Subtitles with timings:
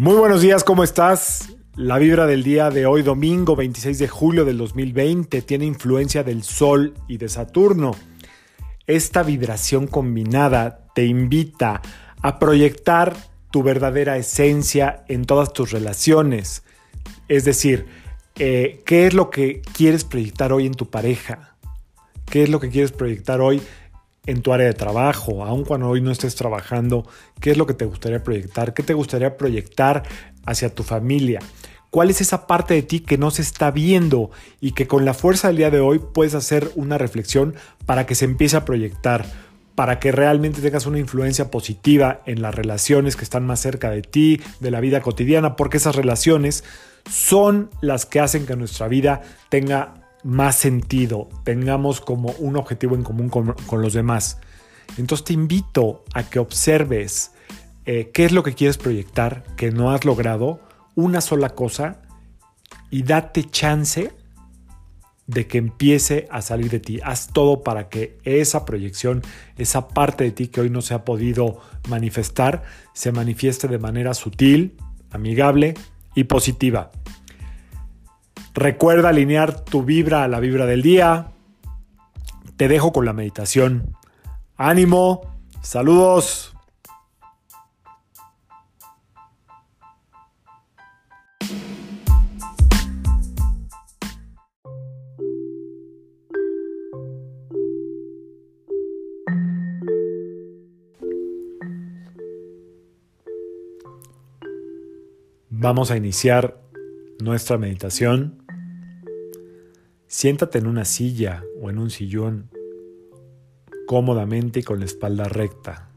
[0.00, 1.56] Muy buenos días, ¿cómo estás?
[1.74, 6.44] La vibra del día de hoy, domingo 26 de julio del 2020, tiene influencia del
[6.44, 7.96] Sol y de Saturno.
[8.86, 11.82] Esta vibración combinada te invita
[12.22, 13.16] a proyectar
[13.50, 16.62] tu verdadera esencia en todas tus relaciones.
[17.26, 17.86] Es decir,
[18.36, 21.56] eh, ¿qué es lo que quieres proyectar hoy en tu pareja?
[22.24, 23.60] ¿Qué es lo que quieres proyectar hoy
[24.28, 27.06] en tu área de trabajo, aun cuando hoy no estés trabajando,
[27.40, 30.02] qué es lo que te gustaría proyectar, qué te gustaría proyectar
[30.44, 31.40] hacia tu familia.
[31.88, 35.14] ¿Cuál es esa parte de ti que no se está viendo y que con la
[35.14, 37.54] fuerza del día de hoy puedes hacer una reflexión
[37.86, 39.24] para que se empiece a proyectar,
[39.74, 44.02] para que realmente tengas una influencia positiva en las relaciones que están más cerca de
[44.02, 46.64] ti, de la vida cotidiana, porque esas relaciones
[47.10, 53.02] son las que hacen que nuestra vida tenga más sentido, tengamos como un objetivo en
[53.02, 54.40] común con, los demás.
[54.96, 57.32] Entonces te invito a que observes
[57.84, 60.60] eh, qué es lo que quieres proyectar, que no has logrado,
[60.94, 62.02] una sola cosa,
[62.90, 64.12] y date chance
[65.26, 67.00] de que empiece a salir de ti.
[67.04, 69.22] Haz todo para que esa proyección,
[69.56, 74.14] esa parte de ti que hoy no se ha podido manifestar, se manifieste de manera
[74.14, 74.76] sutil,
[75.10, 75.74] amigable
[76.14, 76.90] y positiva.
[78.58, 81.28] Recuerda alinear tu vibra a la vibra del día.
[82.56, 83.94] Te dejo con la meditación.
[84.56, 85.20] Ánimo,
[85.62, 86.56] saludos.
[105.48, 106.60] Vamos a iniciar
[107.20, 108.37] nuestra meditación,
[110.08, 112.50] siéntate en una silla o en un sillón
[113.86, 115.90] cómodamente y con la espalda recta.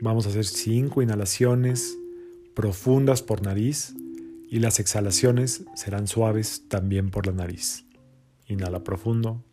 [0.00, 1.98] Vamos a hacer cinco inhalaciones
[2.54, 3.94] profundas por nariz
[4.48, 7.84] y las exhalaciones serán suaves también por la nariz.
[8.46, 9.44] Inhala profundo.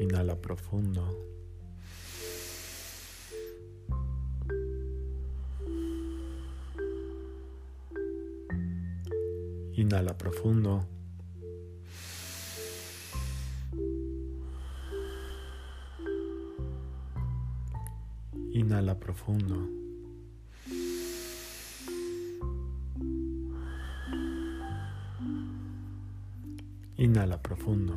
[0.00, 1.37] Inhala profundo.
[9.78, 10.84] Inhala profundo.
[18.54, 19.68] Inhala profundo.
[26.96, 27.94] Inhala profundo.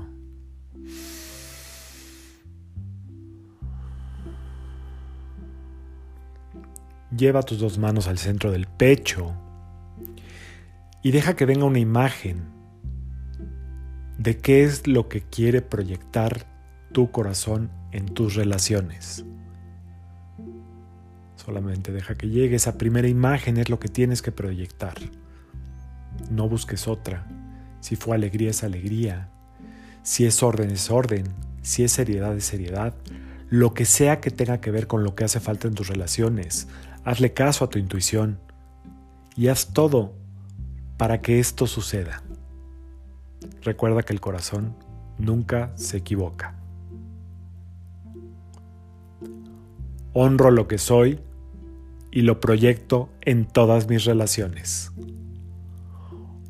[7.18, 9.51] Lleva tus dos manos al centro del pecho
[11.04, 12.44] y deja que venga una imagen
[14.18, 16.46] de qué es lo que quiere proyectar
[16.92, 19.26] tu corazón en tus relaciones.
[21.36, 24.94] Solamente deja que llegue esa primera imagen, es lo que tienes que proyectar.
[26.30, 27.26] No busques otra.
[27.80, 29.32] Si fue alegría es alegría.
[30.04, 31.24] Si es orden es orden.
[31.64, 32.94] Si es seriedad es seriedad.
[33.50, 36.68] Lo que sea que tenga que ver con lo que hace falta en tus relaciones.
[37.04, 38.40] Hazle caso a tu intuición
[39.36, 40.21] y haz todo
[41.02, 42.22] para que esto suceda.
[43.64, 44.76] Recuerda que el corazón
[45.18, 46.54] nunca se equivoca.
[50.14, 51.20] Honro lo que soy
[52.12, 54.92] y lo proyecto en todas mis relaciones.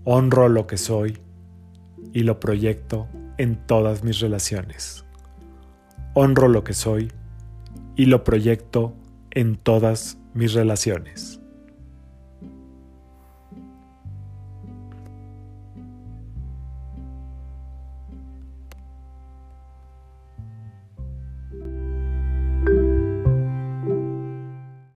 [0.04, 1.18] Honro lo que soy
[2.12, 3.08] y lo proyecto
[3.38, 5.06] en todas mis relaciones.
[6.14, 7.10] Honro lo que soy
[7.96, 8.94] y lo proyecto
[9.32, 11.41] en todas mis relaciones.